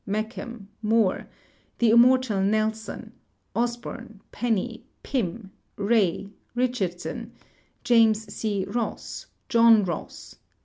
[0.03, 1.27] Mecham, Moore,
[1.77, 3.11] the immortal Nelson,
[3.55, 7.33] Os born, Penny, Pirn, Rae, Richardson,
[7.83, 8.65] James C.
[8.65, 9.27] Ross.
[9.47, 10.37] Jolm Ross.